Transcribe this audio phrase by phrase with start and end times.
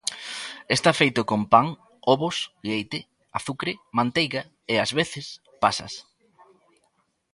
[0.75, 1.67] Está feito con pan,
[2.13, 2.37] ovos,
[2.69, 2.99] leite,
[3.37, 5.25] azucre, manteiga e, ás veces,
[5.63, 5.93] pasas.